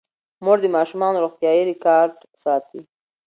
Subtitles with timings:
[0.43, 2.81] مور د ماشومانو روغتیايي ریکارډ ساتي.